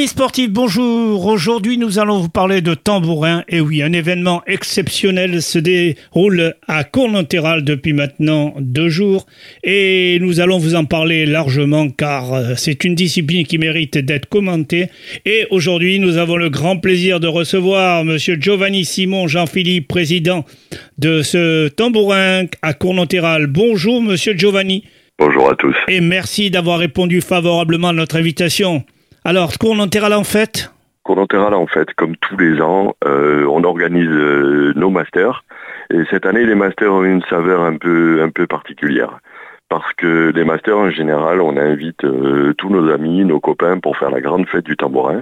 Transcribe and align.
Amis 0.00 0.08
sportifs, 0.08 0.50
bonjour. 0.50 1.26
Aujourd'hui, 1.26 1.76
nous 1.76 1.98
allons 1.98 2.20
vous 2.20 2.30
parler 2.30 2.62
de 2.62 2.72
tambourin. 2.72 3.44
Et 3.50 3.60
oui, 3.60 3.82
un 3.82 3.92
événement 3.92 4.40
exceptionnel 4.46 5.42
se 5.42 5.58
déroule 5.58 6.54
à 6.66 6.84
Cournonterral 6.84 7.64
depuis 7.64 7.92
maintenant 7.92 8.54
deux 8.58 8.88
jours. 8.88 9.26
Et 9.62 10.16
nous 10.22 10.40
allons 10.40 10.56
vous 10.56 10.74
en 10.74 10.86
parler 10.86 11.26
largement 11.26 11.90
car 11.90 12.32
euh, 12.32 12.54
c'est 12.56 12.84
une 12.84 12.94
discipline 12.94 13.44
qui 13.44 13.58
mérite 13.58 13.98
d'être 13.98 14.24
commentée. 14.24 14.88
Et 15.26 15.46
aujourd'hui, 15.50 15.98
nous 15.98 16.16
avons 16.16 16.38
le 16.38 16.48
grand 16.48 16.78
plaisir 16.78 17.20
de 17.20 17.26
recevoir 17.26 18.02
monsieur 18.02 18.38
Giovanni 18.40 18.86
Simon 18.86 19.28
Jean-Philippe, 19.28 19.86
président 19.86 20.46
de 20.96 21.20
ce 21.20 21.68
tambourin 21.68 22.46
à 22.62 22.72
Cournonterral. 22.72 23.48
Bonjour, 23.48 24.00
monsieur 24.00 24.32
Giovanni. 24.32 24.82
Bonjour 25.18 25.50
à 25.50 25.56
tous. 25.56 25.76
Et 25.88 26.00
merci 26.00 26.50
d'avoir 26.50 26.78
répondu 26.78 27.20
favorablement 27.20 27.88
à 27.88 27.92
notre 27.92 28.16
invitation. 28.16 28.82
Alors, 29.24 29.58
Cournonterral 29.58 30.14
en 30.14 30.24
fait 30.24 30.72
Cournonterral 31.02 31.52
en 31.52 31.66
fait, 31.66 31.92
comme 31.92 32.16
tous 32.16 32.38
les 32.38 32.62
ans, 32.62 32.94
euh, 33.04 33.44
on 33.46 33.64
organise 33.64 34.08
euh, 34.08 34.72
nos 34.76 34.88
masters. 34.88 35.44
Et 35.90 36.04
cette 36.10 36.24
année, 36.24 36.46
les 36.46 36.54
masters 36.54 36.92
ont 36.92 37.04
une 37.04 37.22
saveur 37.24 37.60
un 37.60 37.76
peu, 37.76 38.22
un 38.22 38.30
peu 38.30 38.46
particulière. 38.46 39.18
Parce 39.68 39.92
que 39.92 40.32
les 40.34 40.44
masters, 40.44 40.76
en 40.76 40.90
général, 40.90 41.42
on 41.42 41.56
invite 41.58 42.04
euh, 42.04 42.54
tous 42.54 42.70
nos 42.70 42.90
amis, 42.90 43.24
nos 43.26 43.40
copains 43.40 43.78
pour 43.78 43.98
faire 43.98 44.10
la 44.10 44.22
grande 44.22 44.48
fête 44.48 44.64
du 44.64 44.76
tambourin. 44.76 45.20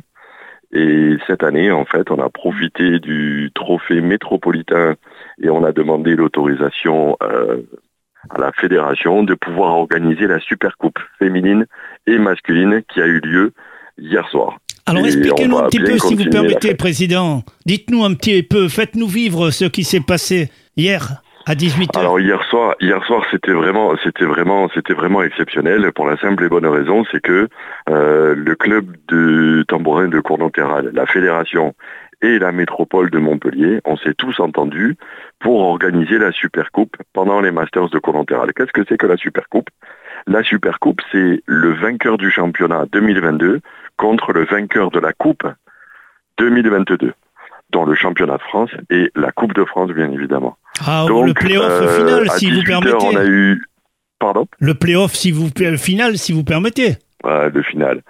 Et 0.72 1.16
cette 1.26 1.42
année, 1.42 1.72
en 1.72 1.84
fait, 1.84 2.10
on 2.10 2.20
a 2.22 2.28
profité 2.28 3.00
du 3.00 3.50
trophée 3.54 4.00
métropolitain 4.00 4.94
et 5.42 5.48
on 5.50 5.64
a 5.64 5.72
demandé 5.72 6.14
l'autorisation 6.14 7.16
à 7.20 8.38
la 8.38 8.52
fédération 8.52 9.22
de 9.22 9.34
pouvoir 9.34 9.76
organiser 9.76 10.26
la 10.26 10.38
Super 10.40 10.76
Coupe 10.76 10.98
féminine 11.18 11.66
et 12.06 12.18
masculine 12.18 12.82
qui 12.86 13.00
a 13.00 13.06
eu 13.06 13.20
lieu 13.20 13.52
hier 13.98 14.28
soir. 14.30 14.58
Alors 14.86 15.04
expliquez-nous 15.04 15.58
un 15.58 15.68
petit 15.68 15.80
peu, 15.80 15.98
si 15.98 16.14
vous 16.14 16.30
permettez, 16.30 16.74
Président. 16.74 17.44
Dites-nous 17.66 18.04
un 18.04 18.14
petit 18.14 18.42
peu, 18.42 18.68
faites-nous 18.68 19.06
vivre 19.06 19.50
ce 19.50 19.66
qui 19.66 19.84
s'est 19.84 20.00
passé 20.00 20.50
hier 20.76 21.22
à 21.48 21.54
18h. 21.54 21.98
Alors 21.98 22.20
hier 22.20 22.42
soir, 22.44 22.74
hier 22.78 23.02
soir, 23.04 23.24
c'était 23.30 23.52
vraiment, 23.52 23.96
c'était 24.04 24.26
vraiment, 24.26 24.68
c'était 24.74 24.92
vraiment 24.92 25.22
exceptionnel 25.22 25.90
pour 25.92 26.06
la 26.06 26.18
simple 26.18 26.44
et 26.44 26.48
bonne 26.48 26.66
raison, 26.66 27.04
c'est 27.10 27.22
que 27.22 27.48
euh, 27.88 28.34
le 28.34 28.54
club 28.54 28.94
de 29.08 29.64
tambourin 29.66 30.08
de 30.08 30.20
Cournonterral, 30.20 30.90
la 30.92 31.06
fédération 31.06 31.74
et 32.20 32.38
la 32.38 32.52
métropole 32.52 33.10
de 33.10 33.18
Montpellier, 33.18 33.80
on 33.86 33.96
s'est 33.96 34.12
tous 34.12 34.40
entendus 34.40 34.96
pour 35.38 35.60
organiser 35.60 36.18
la 36.18 36.32
Super 36.32 36.70
Coupe 36.70 36.96
pendant 37.14 37.40
les 37.40 37.50
Masters 37.50 37.88
de 37.88 37.98
Cournonterral. 37.98 38.52
Qu'est-ce 38.52 38.72
que 38.72 38.82
c'est 38.86 38.98
que 38.98 39.06
la 39.06 39.16
Super 39.16 39.48
Coupe 39.48 39.70
La 40.26 40.42
Super 40.42 40.78
Coupe, 40.80 41.00
c'est 41.10 41.42
le 41.46 41.72
vainqueur 41.72 42.18
du 42.18 42.30
championnat 42.30 42.84
2022 42.92 43.60
contre 43.96 44.34
le 44.34 44.44
vainqueur 44.44 44.90
de 44.90 45.00
la 45.00 45.14
Coupe 45.14 45.46
2022 46.36 47.14
dans 47.70 47.84
le 47.84 47.94
championnat 47.94 48.36
de 48.36 48.42
France 48.42 48.70
et 48.90 49.10
la 49.14 49.32
Coupe 49.32 49.54
de 49.54 49.64
France, 49.64 49.90
bien 49.90 50.10
évidemment. 50.10 50.56
Ah, 50.86 51.04
Donc, 51.08 51.26
le 51.26 51.34
playoff 51.34 51.82
euh, 51.82 51.98
final, 51.98 52.30
si 52.30 52.50
vous 52.50 52.62
permettez. 52.62 53.06
On 53.12 53.16
a 53.16 53.26
eu... 53.26 53.62
Pardon? 54.18 54.46
Le 54.58 54.74
playoff 54.74 55.14
si 55.14 55.30
vous... 55.30 55.48
final, 55.76 56.18
si 56.18 56.32
vous 56.32 56.44
permettez. 56.44 56.96
le 57.24 57.62
final. 57.62 58.02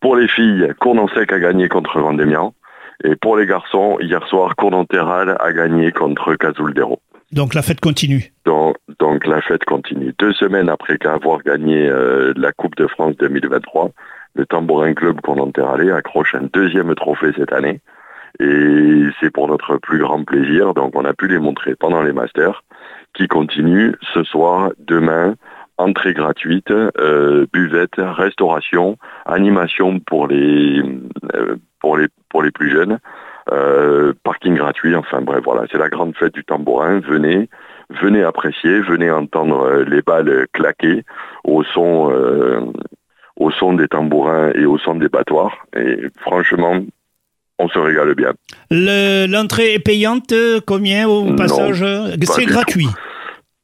Pour 0.00 0.16
les 0.16 0.28
filles, 0.28 0.72
Cournon-Sec 0.80 1.32
a 1.32 1.38
gagné 1.38 1.68
contre 1.68 2.00
Vendémian. 2.00 2.54
Et 3.02 3.16
pour 3.16 3.36
les 3.36 3.46
garçons, 3.46 3.98
hier 4.00 4.24
soir, 4.28 4.54
Cournonterral 4.56 5.36
a 5.40 5.52
gagné 5.52 5.90
contre 5.92 6.34
Cazouldero. 6.34 7.00
Donc 7.32 7.54
la 7.54 7.62
fête 7.62 7.80
continue. 7.80 8.32
Donc, 8.44 8.76
donc, 9.00 9.26
la 9.26 9.40
fête 9.40 9.64
continue. 9.64 10.14
Deux 10.18 10.32
semaines 10.32 10.68
après 10.68 10.98
avoir 11.04 11.42
gagné 11.42 11.86
euh, 11.88 12.32
la 12.36 12.52
Coupe 12.52 12.76
de 12.76 12.86
France 12.86 13.16
2023, 13.18 13.90
le 14.34 14.46
Tambourin 14.46 14.94
Club 14.94 15.20
Cournonterralais 15.20 15.90
accroche 15.90 16.34
un 16.34 16.48
deuxième 16.52 16.94
trophée 16.94 17.32
cette 17.36 17.52
année. 17.52 17.80
Et 18.40 19.04
c'est 19.20 19.30
pour 19.30 19.48
notre 19.48 19.76
plus 19.76 19.98
grand 19.98 20.24
plaisir. 20.24 20.74
Donc 20.74 20.96
on 20.96 21.04
a 21.04 21.14
pu 21.14 21.28
les 21.28 21.38
montrer 21.38 21.74
pendant 21.74 22.02
les 22.02 22.12
masters 22.12 22.64
qui 23.14 23.28
continuent 23.28 23.92
ce 24.12 24.24
soir, 24.24 24.72
demain, 24.78 25.36
entrée 25.78 26.14
gratuite, 26.14 26.70
euh, 26.70 27.46
buvette, 27.52 27.96
restauration, 27.96 28.96
animation 29.26 30.00
pour 30.00 30.26
les, 30.26 30.82
euh, 31.34 31.56
pour 31.80 31.96
les, 31.96 32.08
pour 32.28 32.42
les 32.42 32.50
plus 32.50 32.70
jeunes, 32.70 32.98
euh, 33.52 34.12
parking 34.22 34.54
gratuit, 34.54 34.94
enfin 34.94 35.20
bref, 35.20 35.42
voilà, 35.44 35.64
c'est 35.70 35.78
la 35.78 35.88
grande 35.88 36.16
fête 36.16 36.34
du 36.34 36.44
tambourin. 36.44 37.00
Venez, 37.00 37.48
venez 37.90 38.22
apprécier, 38.22 38.80
venez 38.80 39.10
entendre 39.10 39.84
les 39.86 40.02
balles 40.02 40.46
claquer 40.52 41.04
au 41.44 41.62
son, 41.62 42.72
au 43.36 43.50
son 43.50 43.74
des 43.74 43.88
tambourins 43.88 44.50
et 44.54 44.64
au 44.64 44.78
son 44.78 44.94
des 44.94 45.08
battoirs. 45.08 45.66
Et 45.76 46.08
franchement, 46.20 46.80
on 47.58 47.68
se 47.68 47.78
régale 47.78 48.14
bien. 48.14 48.32
L'entrée 48.70 49.74
est 49.74 49.78
payante, 49.78 50.34
combien 50.66 51.08
au 51.08 51.34
passage 51.34 51.84
C'est 52.22 52.46
gratuit. 52.46 52.88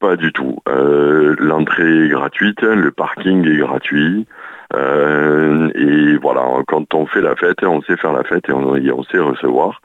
Pas 0.01 0.15
du 0.15 0.33
tout. 0.33 0.57
Euh, 0.67 1.35
l'entrée 1.37 2.05
est 2.05 2.07
gratuite, 2.07 2.63
le 2.63 2.91
parking 2.91 3.47
est 3.47 3.57
gratuit. 3.57 4.25
Euh, 4.73 5.69
et 5.75 6.17
voilà, 6.17 6.41
quand 6.67 6.95
on 6.95 7.05
fait 7.05 7.21
la 7.21 7.35
fête, 7.35 7.63
on 7.63 7.83
sait 7.83 7.97
faire 7.97 8.11
la 8.11 8.23
fête 8.23 8.49
et 8.49 8.51
on, 8.51 9.03
sait 9.03 9.19
recevoir. 9.19 9.79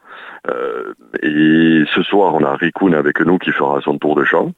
Euh, 0.48 0.94
et 1.22 1.84
ce 1.94 2.02
soir, 2.02 2.34
on 2.34 2.44
a 2.44 2.56
Rikun 2.56 2.94
avec 2.94 3.20
nous 3.20 3.36
qui 3.36 3.52
fera 3.52 3.82
son 3.82 3.98
tour 3.98 4.14
de 4.14 4.24
chant. 4.24 4.52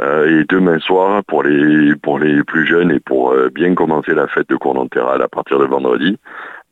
et 0.00 0.42
demain 0.48 0.80
soir, 0.80 1.22
pour 1.28 1.44
les 1.44 1.94
pour 1.94 2.18
les 2.18 2.42
plus 2.42 2.66
jeunes 2.66 2.90
et 2.90 3.00
pour 3.00 3.34
bien 3.54 3.74
commencer 3.76 4.14
la 4.14 4.26
fête 4.26 4.48
de 4.48 4.56
Cournonterral 4.56 5.22
à 5.22 5.28
partir 5.28 5.60
de 5.60 5.66
vendredi, 5.66 6.18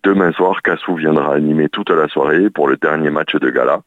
demain 0.03 0.33
soir, 0.33 0.63
Cassou 0.63 0.95
viendra 0.95 1.35
animer 1.35 1.69
toute 1.69 1.91
la 1.91 2.09
soirée 2.09 2.51
pour 2.51 2.69
le 2.69 2.77
dernier 2.77 3.11
match 3.11 3.35
de 3.35 3.51
gala. 3.51 3.81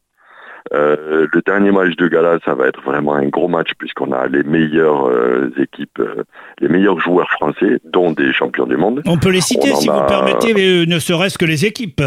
Euh, 0.74 1.26
le 1.32 1.42
dernier 1.42 1.72
match 1.72 1.96
de 1.96 2.06
gala, 2.06 2.38
ça 2.44 2.54
va 2.54 2.66
être 2.66 2.82
vraiment 2.82 3.14
un 3.14 3.28
gros 3.28 3.48
match 3.48 3.70
puisqu'on 3.78 4.12
a 4.12 4.26
les 4.26 4.42
meilleures 4.42 5.06
euh, 5.06 5.50
équipes, 5.58 5.98
euh, 6.00 6.24
les 6.60 6.68
meilleurs 6.68 7.00
joueurs 7.00 7.30
français, 7.30 7.80
dont 7.84 8.12
des 8.12 8.32
champions 8.32 8.66
du 8.66 8.76
monde. 8.76 9.02
On 9.06 9.18
peut 9.18 9.30
les 9.30 9.40
citer 9.40 9.74
si 9.74 9.88
vous 9.88 10.06
permettez, 10.06 10.86
ne 10.86 10.98
serait-ce 10.98 11.38
que 11.38 11.46
les 11.46 11.64
équipes. 11.64 12.02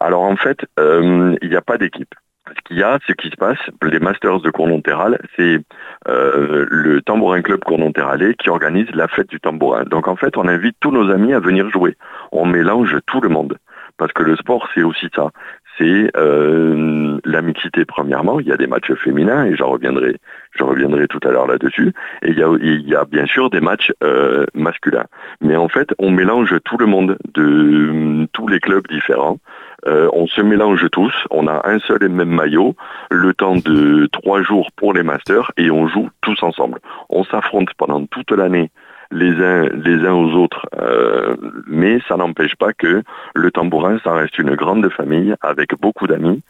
Alors 0.00 0.22
en 0.22 0.36
fait, 0.36 0.64
il 0.78 1.48
n'y 1.48 1.56
a 1.56 1.62
pas 1.62 1.78
d'équipe. 1.78 2.14
Ce 2.56 2.60
qu'il 2.64 2.78
y 2.78 2.82
a, 2.82 2.98
ce 3.06 3.12
qui 3.12 3.28
se 3.28 3.36
passe, 3.36 3.58
les 3.82 4.00
Masters 4.00 4.40
de 4.40 4.50
Cournonterral, 4.50 5.18
c'est 5.36 5.58
le 6.06 7.00
Tambourin 7.00 7.42
Club 7.42 7.60
Cournonterralais 7.64 8.34
qui 8.34 8.50
organise 8.50 8.90
la 8.92 9.08
fête 9.08 9.28
du 9.28 9.40
tambourin. 9.40 9.84
Donc 9.84 10.08
en 10.08 10.16
fait, 10.16 10.36
on 10.36 10.48
invite 10.48 10.76
tous 10.80 10.90
nos 10.90 11.10
amis 11.10 11.32
à 11.32 11.40
venir 11.40 11.70
jouer. 11.70 11.96
On 12.32 12.46
mélange 12.46 12.96
tout 13.06 13.20
le 13.20 13.28
monde 13.28 13.56
parce 14.00 14.12
que 14.12 14.22
le 14.22 14.34
sport 14.36 14.66
c'est 14.74 14.82
aussi 14.82 15.08
ça 15.14 15.30
c'est 15.80 16.10
euh, 16.16 17.18
la 17.24 17.42
mixité 17.42 17.84
premièrement. 17.84 18.38
Il 18.38 18.46
y 18.46 18.52
a 18.52 18.56
des 18.56 18.66
matchs 18.66 18.92
féminins 18.94 19.46
et 19.46 19.56
j'en 19.56 19.70
reviendrai, 19.70 20.16
je 20.52 20.62
reviendrai 20.62 21.08
tout 21.08 21.20
à 21.26 21.30
l'heure 21.30 21.46
là-dessus. 21.46 21.92
Et 22.22 22.30
il 22.30 22.38
y, 22.38 22.42
a, 22.42 22.52
il 22.60 22.88
y 22.88 22.94
a 22.94 23.04
bien 23.04 23.26
sûr 23.26 23.50
des 23.50 23.60
matchs 23.60 23.92
euh, 24.04 24.44
masculins. 24.54 25.06
Mais 25.40 25.56
en 25.56 25.68
fait, 25.68 25.94
on 25.98 26.10
mélange 26.10 26.54
tout 26.64 26.76
le 26.76 26.86
monde 26.86 27.16
de 27.34 28.26
tous 28.32 28.48
les 28.48 28.60
clubs 28.60 28.86
différents. 28.88 29.38
Euh, 29.86 30.10
on 30.12 30.26
se 30.26 30.42
mélange 30.42 30.86
tous. 30.92 31.14
On 31.30 31.46
a 31.46 31.62
un 31.64 31.78
seul 31.78 32.02
et 32.02 32.08
même 32.08 32.28
maillot, 32.28 32.74
le 33.10 33.32
temps 33.32 33.56
de 33.56 34.06
trois 34.12 34.42
jours 34.42 34.70
pour 34.76 34.92
les 34.92 35.02
masters 35.02 35.50
et 35.56 35.70
on 35.70 35.88
joue 35.88 36.10
tous 36.20 36.42
ensemble. 36.42 36.80
On 37.08 37.24
s'affronte 37.24 37.70
pendant 37.78 38.04
toute 38.06 38.30
l'année 38.32 38.70
les 39.12 40.06
uns 40.06 40.12
aux 40.12 40.32
autres, 40.32 40.66
euh, 40.80 41.36
mais 41.66 41.98
ça 42.08 42.16
n'empêche 42.16 42.54
pas 42.56 42.72
que 42.72 43.02
le 43.34 43.50
tambourin, 43.50 43.98
ça 44.04 44.12
reste 44.12 44.38
une 44.38 44.54
grande 44.54 44.88
famille 44.90 45.34
avec 45.40 45.70
beaucoup 45.80 46.06
d'amis. 46.06 46.42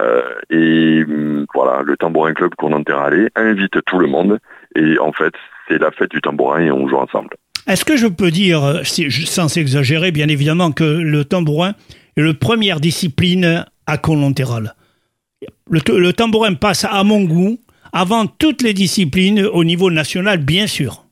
Euh, 0.00 0.22
et 0.50 1.04
mm, 1.04 1.46
voilà, 1.54 1.82
le 1.82 1.96
tambourin 1.96 2.34
club 2.34 2.54
qu'on 2.56 2.72
aller 2.72 3.28
invite 3.34 3.84
tout 3.84 3.98
le 3.98 4.06
monde 4.06 4.38
et 4.74 4.98
en 4.98 5.12
fait 5.12 5.32
c'est 5.68 5.78
la 5.78 5.90
fête 5.90 6.10
du 6.10 6.20
tambourin 6.20 6.60
et 6.60 6.70
on 6.70 6.88
joue 6.88 6.96
ensemble. 6.96 7.30
Est-ce 7.66 7.84
que 7.84 7.96
je 7.96 8.06
peux 8.06 8.30
dire, 8.30 8.80
sans 8.84 9.56
exagérer 9.56 10.12
bien 10.12 10.28
évidemment, 10.28 10.70
que 10.70 10.84
le 10.84 11.24
tambourin 11.24 11.72
est 12.16 12.22
la 12.22 12.34
première 12.34 12.80
discipline 12.80 13.64
à 13.86 13.98
Colonterral 13.98 14.74
le, 15.68 15.80
le 15.98 16.12
tambourin 16.12 16.54
passe 16.54 16.84
à 16.84 17.02
mon 17.04 17.24
goût 17.24 17.58
avant 17.92 18.26
toutes 18.26 18.62
les 18.62 18.72
disciplines 18.72 19.44
au 19.44 19.64
niveau 19.64 19.90
national, 19.90 20.38
bien 20.38 20.66
sûr 20.66 21.05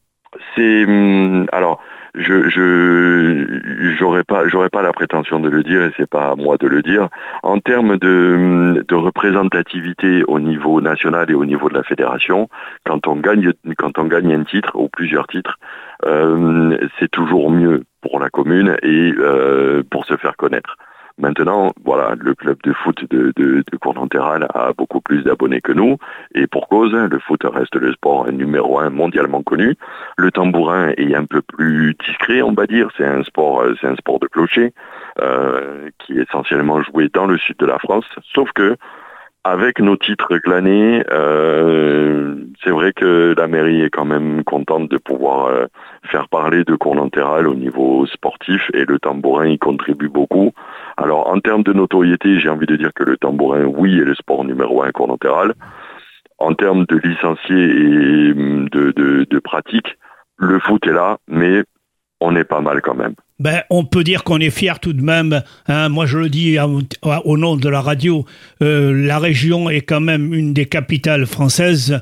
c'est 0.54 0.84
hum, 0.84 1.46
alors 1.52 1.82
je 2.14 2.48
je 2.48 4.22
pas 4.22 4.46
j'aurais 4.46 4.70
pas 4.70 4.82
la 4.82 4.92
prétention 4.92 5.40
de 5.40 5.48
le 5.48 5.62
dire 5.62 5.82
et 5.82 5.90
c'est 5.96 6.08
pas 6.08 6.30
à 6.30 6.36
moi 6.36 6.56
de 6.56 6.66
le 6.66 6.82
dire. 6.82 7.08
En 7.42 7.58
termes 7.58 7.98
de, 7.98 8.34
hum, 8.36 8.82
de 8.86 8.94
représentativité 8.94 10.22
au 10.28 10.38
niveau 10.38 10.80
national 10.80 11.30
et 11.30 11.34
au 11.34 11.44
niveau 11.44 11.68
de 11.68 11.74
la 11.74 11.82
fédération 11.82 12.48
quand 12.86 13.06
on 13.06 13.16
gagne 13.16 13.52
quand 13.78 13.98
on 13.98 14.04
gagne 14.04 14.32
un 14.32 14.44
titre 14.44 14.76
ou 14.76 14.88
plusieurs 14.88 15.26
titres 15.26 15.58
euh, 16.04 16.76
c'est 16.98 17.10
toujours 17.10 17.50
mieux 17.50 17.82
pour 18.00 18.20
la 18.20 18.30
commune 18.30 18.76
et 18.82 19.12
euh, 19.18 19.82
pour 19.90 20.04
se 20.06 20.16
faire 20.16 20.36
connaître 20.36 20.76
Maintenant, 21.16 21.72
voilà, 21.84 22.16
le 22.18 22.34
club 22.34 22.58
de 22.64 22.72
foot 22.72 23.04
de, 23.08 23.32
de, 23.36 23.62
de 23.70 24.48
a 24.54 24.72
beaucoup 24.72 25.00
plus 25.00 25.22
d'abonnés 25.22 25.60
que 25.60 25.72
nous, 25.72 25.96
et 26.34 26.46
pour 26.48 26.68
cause, 26.68 26.92
le 26.92 27.18
foot 27.20 27.42
reste 27.44 27.76
le 27.76 27.92
sport 27.92 28.30
numéro 28.32 28.80
un 28.80 28.90
mondialement 28.90 29.42
connu. 29.42 29.76
Le 30.16 30.30
tambourin 30.32 30.88
est 30.96 31.14
un 31.14 31.24
peu 31.24 31.40
plus 31.40 31.94
discret, 32.04 32.42
on 32.42 32.52
va 32.52 32.66
dire. 32.66 32.88
C'est 32.96 33.06
un 33.06 33.22
sport, 33.22 33.64
c'est 33.80 33.86
un 33.86 33.96
sport 33.96 34.18
de 34.18 34.26
clocher 34.26 34.72
euh, 35.20 35.88
qui 35.98 36.18
est 36.18 36.22
essentiellement 36.22 36.82
joué 36.82 37.08
dans 37.12 37.26
le 37.26 37.38
sud 37.38 37.56
de 37.58 37.66
la 37.66 37.78
France. 37.78 38.06
Sauf 38.34 38.50
que 38.52 38.76
avec 39.44 39.78
nos 39.78 39.96
titres 39.96 40.38
glanés, 40.38 41.04
euh, 41.12 42.34
c'est 42.62 42.70
vrai 42.70 42.94
que 42.94 43.34
la 43.36 43.46
mairie 43.46 43.82
est 43.82 43.90
quand 43.90 44.06
même 44.06 44.42
contente 44.42 44.90
de 44.90 44.96
pouvoir 44.96 45.46
euh, 45.46 45.66
faire 46.10 46.28
parler 46.28 46.64
de 46.64 46.74
Cournanterral 46.74 47.46
au 47.46 47.54
niveau 47.54 48.06
sportif 48.06 48.62
et 48.72 48.86
le 48.86 48.98
tambourin 48.98 49.46
y 49.46 49.58
contribue 49.58 50.08
beaucoup. 50.08 50.52
Alors 50.96 51.28
en 51.28 51.40
termes 51.40 51.62
de 51.62 51.74
notoriété, 51.74 52.40
j'ai 52.40 52.48
envie 52.48 52.66
de 52.66 52.76
dire 52.76 52.92
que 52.94 53.04
le 53.04 53.18
tambourin, 53.18 53.64
oui, 53.64 53.98
est 53.98 54.04
le 54.04 54.14
sport 54.14 54.44
numéro 54.44 54.82
un 54.82 54.90
Cournanterral. 54.92 55.54
En 56.38 56.54
termes 56.54 56.86
de 56.86 56.96
licenciés 56.96 57.70
et 57.70 58.34
de, 58.34 58.92
de, 58.92 59.26
de 59.28 59.38
pratique, 59.38 59.98
le 60.38 60.58
foot 60.58 60.86
est 60.86 60.92
là, 60.92 61.18
mais 61.28 61.64
on 62.20 62.34
est 62.34 62.44
pas 62.44 62.60
mal 62.60 62.80
quand 62.80 62.94
même. 62.94 63.14
Ben, 63.44 63.62
on 63.68 63.84
peut 63.84 64.04
dire 64.04 64.24
qu'on 64.24 64.38
est 64.38 64.48
fier 64.48 64.80
tout 64.80 64.94
de 64.94 65.02
même. 65.02 65.42
Hein. 65.68 65.90
moi, 65.90 66.06
je 66.06 66.16
le 66.16 66.30
dis 66.30 66.56
au 67.02 67.36
nom 67.36 67.56
de 67.56 67.68
la 67.68 67.82
radio. 67.82 68.24
Euh, 68.62 69.06
la 69.06 69.18
région 69.18 69.68
est 69.68 69.82
quand 69.82 70.00
même 70.00 70.32
une 70.32 70.54
des 70.54 70.64
capitales 70.64 71.26
françaises 71.26 72.00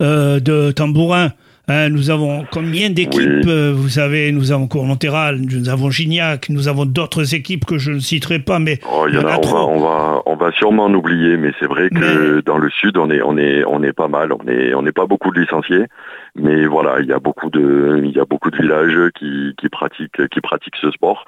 euh, 0.00 0.38
de 0.38 0.70
tambourin. 0.70 1.32
Hein, 1.66 1.88
nous 1.88 2.10
avons 2.10 2.44
combien 2.52 2.90
d'équipes 2.90 3.48
euh, 3.48 3.72
Vous 3.74 3.88
savez, 3.88 4.30
nous 4.30 4.52
avons 4.52 4.68
Cournonterral, 4.68 5.40
nous 5.40 5.68
avons 5.68 5.90
Gignac, 5.90 6.48
nous 6.50 6.68
avons 6.68 6.86
d'autres 6.86 7.34
équipes 7.34 7.64
que 7.64 7.78
je 7.78 7.90
ne 7.90 7.98
citerai 7.98 8.38
pas, 8.38 8.60
mais 8.60 8.78
oh, 8.88 9.08
y 9.08 9.18
en 9.18 9.26
a, 9.26 9.38
on, 9.38 9.40
va, 9.40 9.64
on, 9.64 9.80
va, 9.80 10.05
on 10.26 10.36
va 10.36 10.52
sûrement 10.52 10.84
en 10.84 10.94
oublier, 10.94 11.36
mais 11.36 11.52
c'est 11.58 11.66
vrai 11.66 11.90
que 11.90 12.40
dans 12.40 12.58
le 12.58 12.70
sud, 12.70 12.96
on 12.96 13.10
est, 13.10 13.22
on 13.22 13.36
est, 13.36 13.64
on 13.64 13.82
est 13.82 13.92
pas 13.92 14.08
mal. 14.08 14.32
On 14.32 14.46
est, 14.48 14.74
on 14.74 14.82
n'est 14.82 14.92
pas 14.92 15.06
beaucoup 15.06 15.30
de 15.30 15.40
licenciés, 15.40 15.86
mais 16.34 16.66
voilà, 16.66 17.00
il 17.00 17.06
y 17.06 17.12
a 17.12 17.18
beaucoup 17.18 17.50
de, 17.50 18.00
il 18.02 18.10
y 18.10 18.20
a 18.20 18.24
beaucoup 18.24 18.50
de 18.50 18.56
villages 18.56 19.10
qui, 19.18 19.54
qui 19.58 19.68
pratiquent, 19.68 20.28
qui 20.28 20.40
pratiquent 20.40 20.76
ce 20.80 20.90
sport 20.90 21.24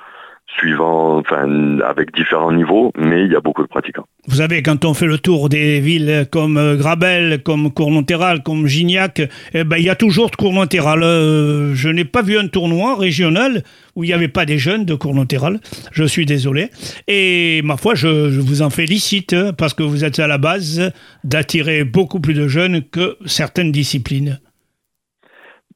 suivant, 0.56 1.19
enfin, 1.19 1.79
avec 1.85 2.15
différents 2.15 2.53
niveaux, 2.53 2.93
mais 2.97 3.25
il 3.25 3.33
y 3.33 3.37
a 3.37 3.41
beaucoup 3.41 3.62
de 3.62 3.69
pratiquants. 3.69 4.06
Vous 4.27 4.37
savez, 4.37 4.62
quand 4.62 4.85
on 4.85 4.95
fait 4.95 5.06
le 5.06 5.19
tour 5.19 5.49
des 5.49 5.81
villes 5.81 6.27
comme 6.31 6.56
euh, 6.56 6.77
Grabel, 6.77 7.43
comme 7.43 7.71
Cournonterral, 7.73 8.43
comme 8.43 8.67
Gignac, 8.67 9.23
eh 9.55 9.65
ben, 9.65 9.77
il 9.77 9.85
y 9.85 9.91
a 9.91 9.95
toujours 9.95 10.31
de 10.31 10.37
Cournonterral. 10.37 11.03
Euh, 11.03 11.75
je 11.75 11.89
n'ai 11.89 12.05
pas 12.05 12.23
vu 12.23 12.39
un 12.39 12.49
tournoi 12.49 12.97
régional 12.97 13.62
où 13.95 14.05
il 14.05 14.09
n'y 14.09 14.12
avait 14.12 14.29
pas 14.29 14.47
des 14.47 14.59
jeunes 14.59 14.85
de 14.85 14.95
Cournonterral. 14.95 15.61
Je 15.93 16.05
suis 16.05 16.27
désolé. 16.27 16.71
Et 17.06 17.62
ma 17.62 17.77
foi, 17.77 17.94
je, 17.94 18.39
vous 18.39 18.62
en 18.62 18.71
félicite 18.71 19.35
parce 19.56 19.75
que 19.75 19.83
vous 19.83 20.05
êtes 20.05 20.19
à 20.19 20.27
la 20.27 20.39
base 20.39 20.93
d'attirer 21.25 21.85
beaucoup 21.85 22.21
plus 22.21 22.35
de 22.35 22.49
jeunes 22.49 22.83
que 22.83 23.17
certaines 23.27 23.73
disciplines. 23.73 24.41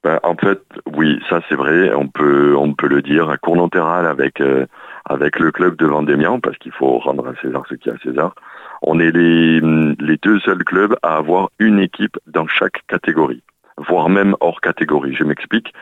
Ben, 0.05 0.19
en 0.25 0.35
fait, 0.35 0.61
oui, 0.97 1.21
ça 1.29 1.41
c'est 1.49 1.55
vrai, 1.55 1.93
on 1.95 2.09
peut 2.09 2.57
on 2.57 2.75
peut 2.75 2.89
le 2.89 3.03
dire. 3.03 3.31
À 3.31 3.37
Cournonterral 3.37 4.07
avec 4.07 4.41
euh, 4.41 4.67
avec 5.05 5.39
le 5.39 5.53
club 5.53 5.77
de 5.77 5.87
Vendémian, 5.87 6.41
parce 6.41 6.59
qu'il 6.59 6.73
faut 6.73 6.99
rendre 6.99 7.29
à 7.29 7.35
César 7.41 7.63
ce 7.69 7.75
qui 7.77 7.89
est 7.89 7.93
à 7.93 7.99
César, 7.99 8.35
on 8.83 8.99
est 8.99 9.13
les, 9.13 9.61
les 9.61 10.17
deux 10.17 10.41
seuls 10.41 10.65
clubs 10.65 10.97
à 11.03 11.17
avoir 11.17 11.51
une 11.61 11.79
équipe 11.79 12.19
dans 12.27 12.49
chaque 12.49 12.83
catégorie, 12.89 13.43
voire 13.77 14.09
même 14.09 14.35
hors 14.41 14.61
catégorie. 14.61 15.15
Je 15.15 15.25
m'explique. 15.25 15.73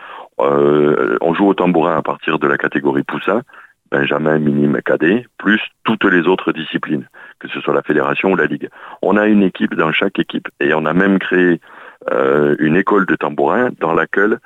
Euh, 0.40 1.16
on 1.22 1.34
joue 1.34 1.48
au 1.48 1.54
tambourin 1.54 1.96
à 1.96 2.02
partir 2.02 2.38
de 2.38 2.46
la 2.46 2.58
catégorie 2.58 3.02
poussin, 3.02 3.42
Benjamin, 3.90 4.38
minime, 4.38 4.80
cadet, 4.82 5.26
plus 5.38 5.60
toutes 5.84 6.04
les 6.04 6.28
autres 6.28 6.52
disciplines, 6.52 7.08
que 7.38 7.48
ce 7.48 7.60
soit 7.60 7.74
la 7.74 7.82
fédération 7.82 8.32
ou 8.32 8.36
la 8.36 8.46
ligue. 8.46 8.68
On 9.02 9.16
a 9.16 9.26
une 9.26 9.42
équipe 9.42 9.74
dans 9.74 9.92
chaque 9.92 10.18
équipe 10.18 10.48
et 10.60 10.72
on 10.74 10.84
a 10.86 10.92
même 10.92 11.18
créé 11.18 11.60
euh, 12.10 12.56
une 12.58 12.76
école 12.76 13.06
de 13.06 13.14
tambourin 13.14 13.70
dans 13.80 13.92
laquelle 13.92 14.38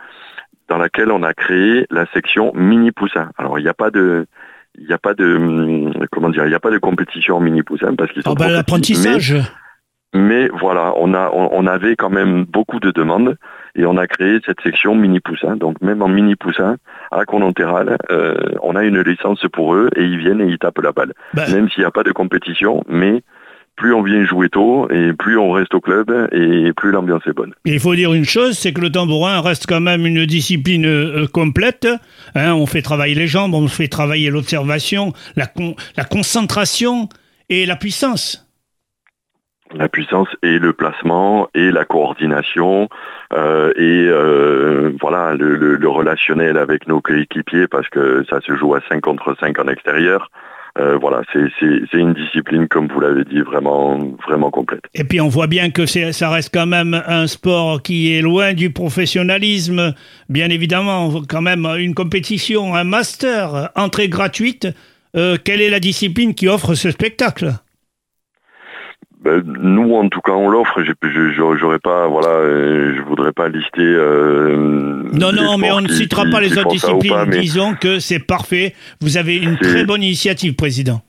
dans 0.69 0.79
laquelle 0.79 1.11
on 1.11 1.23
a 1.23 1.35
créé 1.35 1.87
la 1.91 2.07
section 2.13 2.53
mini 2.55 2.91
poussin. 2.91 3.31
Alors 3.39 3.59
il 3.59 3.63
n'y 3.63 3.69
a 3.69 3.75
pas 3.75 3.91
de 3.91 4.27
il 4.79 4.87
n'y 4.87 4.93
a 4.93 4.99
pas 4.99 5.15
de 5.15 5.37
hum, 5.37 5.93
comment 6.11 6.31
dire 6.31 6.45
il 6.45 6.49
n'y 6.49 6.55
a 6.55 6.61
pas 6.61 6.71
de 6.71 6.79
compétition 6.79 7.39
mini 7.41 7.63
poussin 7.63 7.95
parce 7.95 8.11
qu'ils 8.13 8.23
sont 8.23 8.33
oh 8.33 8.35
bah, 8.35 8.49
l'apprentissage. 8.49 9.37
Mais, 10.17 10.49
voilà, 10.61 10.93
on 10.97 11.13
a 11.13 11.29
on, 11.33 11.67
avait 11.67 11.97
quand 11.97 12.09
même 12.09 12.45
beaucoup 12.45 12.79
de 12.79 12.93
demandes 12.93 13.37
et 13.75 13.85
on 13.85 13.97
a 13.97 14.07
créé 14.07 14.39
cette 14.47 14.61
section 14.61 14.95
mini 14.95 15.19
poussin. 15.19 15.57
Donc 15.57 15.81
même 15.81 16.03
en 16.03 16.09
mini 16.09 16.37
poussin 16.37 16.77
à 17.11 17.25
Conontéral, 17.25 17.97
euh, 18.13 18.37
on 18.63 18.77
a 18.77 18.85
une 18.85 19.01
licence 19.01 19.45
pour 19.53 19.75
eux 19.75 19.91
et 19.97 20.05
ils 20.05 20.19
viennent 20.19 20.41
et 20.41 20.47
ils 20.47 20.59
tapent 20.59 20.79
la 20.79 20.93
balle. 20.93 21.15
Bah. 21.35 21.43
Même 21.53 21.69
s'il 21.69 21.81
n'y 21.81 21.87
a 21.87 21.91
pas 21.91 22.05
de 22.05 22.13
compétition, 22.13 22.85
mais 22.89 23.25
plus 23.77 23.93
on 23.93 24.03
vient 24.03 24.25
jouer 24.25 24.49
tôt 24.49 24.89
et 24.91 25.13
plus 25.13 25.37
on 25.39 25.51
reste 25.53 25.75
au 25.75 25.81
club 25.81 26.11
et 26.33 26.73
plus 26.73 26.91
l'ambiance 26.91 27.23
est 27.27 27.33
bonne. 27.33 27.55
Il 27.65 27.81
faut 27.81 27.95
dire 27.95 28.13
une 28.13 28.25
chose, 28.25 28.57
c'est 28.57 28.73
que 28.73 28.81
le 28.81 28.91
tambourin 28.91 29.41
reste 29.41 29.67
quand 29.67 29.81
même 29.81 30.07
une 30.07 30.27
discipline 30.27 30.87
euh, 30.87 31.27
complète. 31.27 31.89
Hein, 32.35 32.55
on 32.55 32.67
fait 32.67 32.83
travailler 32.83 33.15
les 33.15 33.27
jambes, 33.27 33.55
on 33.55 33.69
fait 33.69 33.89
travailler 33.89 34.31
l'observation, 34.31 35.13
la, 35.37 35.47
la 35.97 36.05
concentration 36.05 37.09
et 37.49 37.67
la 37.67 37.77
puissance 37.77 38.41
la 39.75 39.89
puissance 39.89 40.29
et 40.43 40.59
le 40.59 40.73
placement 40.73 41.49
et 41.55 41.71
la 41.71 41.85
coordination 41.85 42.89
euh, 43.33 43.73
et 43.77 44.07
euh, 44.09 44.93
voilà 45.01 45.35
le, 45.35 45.57
le, 45.57 45.89
relationnel 45.89 46.59
avec 46.59 46.87
nos 46.87 47.01
coéquipiers 47.01 47.67
parce 47.67 47.89
que 47.89 48.25
ça 48.29 48.41
se 48.41 48.55
joue 48.57 48.75
à 48.75 48.81
5 48.89 49.01
contre 49.01 49.35
5 49.39 49.59
en 49.59 49.69
extérieur. 49.69 50.31
Euh, 50.77 50.99
voilà, 51.01 51.23
c'est 51.33 51.99
une 51.99 52.15
discipline, 52.15 52.67
comme 52.67 52.89
vous 52.89 52.99
l'avez 52.99 53.25
dit, 53.25 53.41
vraiment, 53.41 53.97
vraiment 54.27 54.51
complète. 54.51 54.83
Et 54.95 55.05
puis 55.05 55.21
on 55.21 55.29
voit 55.29 55.47
bien 55.47 55.71
que 55.71 55.87
ça 55.87 56.31
reste 56.31 56.53
quand 56.53 56.67
même 56.67 57.01
un 57.07 57.29
sport 57.29 57.81
qui 57.81 58.13
est 58.13 58.23
loin 58.23 58.55
du 58.55 58.71
professionnalisme. 58.71 59.95
Bien 60.29 60.51
évidemment, 60.51 61.23
quand 61.29 61.43
même 61.43 61.65
une 61.79 61.95
compétition, 61.95 62.75
un 62.75 62.85
master, 62.85 63.71
entrée 63.77 64.09
gratuite. 64.09 64.67
Euh, 65.17 65.37
quelle 65.43 65.61
est 65.61 65.71
la 65.71 65.79
discipline 65.79 66.35
qui 66.35 66.49
offre 66.49 66.75
ce 66.75 66.91
spectacle? 66.91 67.53
Ben, 69.25 69.43
nous, 69.47 69.95
en 69.95 70.09
tout 70.11 70.21
cas, 70.21 70.33
on 70.33 70.51
l'offre. 70.51 70.83
J'aurais 71.59 71.79
pas, 71.79 72.07
voilà, 72.09 72.29
euh, 72.29 72.95
je 72.95 73.03
voudrais 73.03 73.33
pas 73.33 73.49
lister. 73.49 73.81
Euh, 73.81 74.55
non, 75.13 75.33
non, 75.33 75.57
mais 75.57 75.73
on 75.73 75.81
ne 75.81 75.89
citera 75.89 76.25
pas 76.31 76.41
les 76.41 76.59
autres 76.59 76.69
disciplines. 76.69 77.31
Disons 77.31 77.75
que 77.75 77.99
c'est 78.01 78.19
parfait. 78.19 78.75
Vous 79.01 79.17
avez 79.17 79.37
une 79.37 79.57
très 79.57 79.85
bonne 79.87 80.03
initiative, 80.03 80.55
président. 80.55 81.01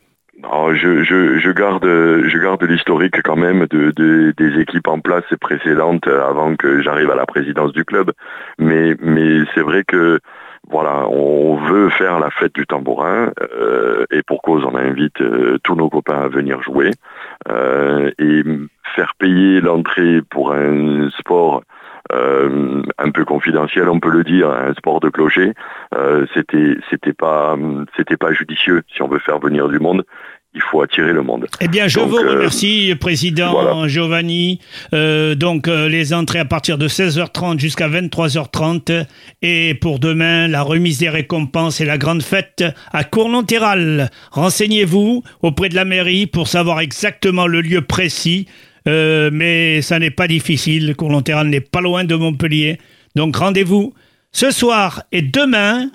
je, 0.41 1.03
je, 1.03 1.39
je, 1.39 1.51
garde, 1.51 1.83
je 1.83 2.37
garde 2.41 2.63
l'historique 2.63 3.21
quand 3.21 3.35
même 3.35 3.67
de, 3.69 3.91
de, 3.91 4.33
des 4.37 4.61
équipes 4.61 4.87
en 4.87 4.99
place 4.99 5.25
précédentes 5.41 6.07
avant 6.07 6.55
que 6.55 6.81
j'arrive 6.81 7.11
à 7.11 7.15
la 7.15 7.25
présidence 7.25 7.73
du 7.73 7.83
club. 7.83 8.11
Mais, 8.59 8.95
mais 9.01 9.39
c'est 9.53 9.61
vrai 9.61 9.83
que 9.85 10.19
voilà, 10.69 11.07
on 11.09 11.55
veut 11.55 11.89
faire 11.89 12.19
la 12.19 12.29
fête 12.31 12.55
du 12.55 12.65
tambourin 12.65 13.31
euh, 13.41 14.05
et 14.11 14.23
pour 14.23 14.41
cause 14.41 14.63
on 14.65 14.75
invite 14.75 15.21
euh, 15.21 15.57
tous 15.63 15.75
nos 15.75 15.89
copains 15.89 16.21
à 16.21 16.27
venir 16.27 16.61
jouer. 16.61 16.91
Euh, 17.49 18.11
et 18.17 18.43
faire 18.95 19.13
payer 19.15 19.61
l'entrée 19.61 20.21
pour 20.29 20.53
un 20.53 21.09
sport 21.17 21.63
un 22.11 23.09
peu 23.11 23.25
confidentiel, 23.25 23.89
on 23.89 23.99
peut 23.99 24.11
le 24.11 24.23
dire, 24.23 24.49
un 24.51 24.75
sport 24.75 24.99
de 24.99 25.09
clocher, 25.09 25.53
c'était 26.35 26.77
c'était 26.89 27.13
pas 27.13 27.57
c'était 27.97 28.15
pas 28.15 28.31
judicieux 28.31 28.83
si 28.93 29.01
on 29.01 29.07
veut 29.07 29.19
faire 29.19 29.39
venir 29.39 29.67
du 29.69 29.79
monde 29.79 30.05
il 30.55 30.61
faut 30.61 30.81
attirer 30.81 31.11
le 31.11 31.21
monde. 31.21 31.47
Eh 31.59 31.67
bien, 31.67 31.87
je 31.87 31.99
vous 31.99 32.15
euh, 32.15 32.31
remercie, 32.31 32.95
Président 32.99 33.87
Giovanni. 33.87 34.59
Euh, 34.93 35.35
donc, 35.35 35.67
euh, 35.67 35.89
les 35.89 36.13
entrées 36.13 36.39
à 36.39 36.45
partir 36.45 36.77
de 36.77 36.87
16h30 36.87 37.59
jusqu'à 37.59 37.89
23h30. 37.89 39.05
Et 39.41 39.75
pour 39.75 39.99
demain, 39.99 40.47
la 40.47 40.61
remise 40.61 40.99
des 40.99 41.09
récompenses 41.09 41.81
et 41.81 41.85
la 41.85 41.97
grande 41.97 42.23
fête 42.23 42.63
à 42.93 43.03
Cournonterral. 43.03 44.09
Renseignez-vous 44.31 45.23
auprès 45.41 45.67
de 45.67 45.75
la 45.75 45.85
mairie 45.85 46.25
pour 46.25 46.47
savoir 46.47 46.79
exactement 46.79 47.47
le 47.47 47.61
lieu 47.61 47.81
précis. 47.81 48.47
mais 48.85 49.81
ça 49.81 49.99
n'est 49.99 50.11
pas 50.11 50.27
difficile. 50.27 50.95
Cournonterral 50.95 51.47
n'est 51.47 51.59
pas 51.59 51.81
loin 51.81 52.05
de 52.05 52.15
Montpellier. 52.15 52.79
Donc, 53.15 53.35
rendez-vous 53.35 53.93
ce 54.31 54.51
soir 54.51 55.03
et 55.11 55.21
demain. 55.21 55.89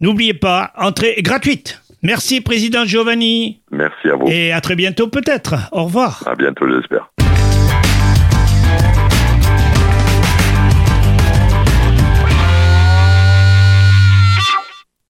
N'oubliez 0.00 0.34
pas, 0.34 0.72
entrée 0.76 1.14
gratuite. 1.22 1.81
Merci, 2.02 2.40
Président 2.40 2.84
Giovanni. 2.84 3.62
Merci 3.70 4.08
à 4.08 4.16
vous. 4.16 4.26
Et 4.26 4.52
à 4.52 4.60
très 4.60 4.74
bientôt 4.74 5.06
peut-être. 5.08 5.54
Au 5.70 5.84
revoir. 5.84 6.24
À 6.26 6.34
bientôt, 6.34 6.66
j'espère. 6.68 7.11